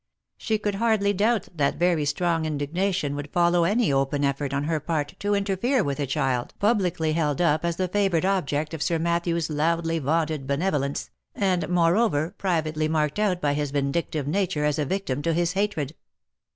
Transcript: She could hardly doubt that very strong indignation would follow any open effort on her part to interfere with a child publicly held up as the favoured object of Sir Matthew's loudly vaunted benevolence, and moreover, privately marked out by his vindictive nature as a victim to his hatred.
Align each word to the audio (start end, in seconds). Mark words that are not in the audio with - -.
She 0.35 0.57
could 0.57 0.73
hardly 0.73 1.13
doubt 1.13 1.47
that 1.53 1.75
very 1.75 2.05
strong 2.05 2.45
indignation 2.47 3.15
would 3.15 3.29
follow 3.31 3.65
any 3.65 3.93
open 3.93 4.23
effort 4.25 4.51
on 4.51 4.63
her 4.63 4.79
part 4.79 5.13
to 5.19 5.35
interfere 5.35 5.83
with 5.83 5.99
a 5.99 6.07
child 6.07 6.55
publicly 6.57 7.13
held 7.13 7.39
up 7.39 7.63
as 7.63 7.75
the 7.75 7.87
favoured 7.87 8.25
object 8.25 8.73
of 8.73 8.81
Sir 8.81 8.97
Matthew's 8.97 9.47
loudly 9.51 9.99
vaunted 9.99 10.47
benevolence, 10.47 11.11
and 11.35 11.69
moreover, 11.69 12.33
privately 12.39 12.87
marked 12.87 13.19
out 13.19 13.39
by 13.39 13.53
his 13.53 13.69
vindictive 13.69 14.27
nature 14.27 14.65
as 14.65 14.79
a 14.79 14.85
victim 14.85 15.21
to 15.21 15.33
his 15.33 15.51
hatred. 15.51 15.93